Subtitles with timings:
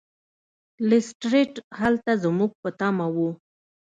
[0.89, 3.17] لیسټرډ هلته زموږ په تمه و.